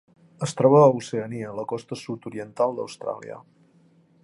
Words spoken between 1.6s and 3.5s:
costa sud-oriental d'Austràlia.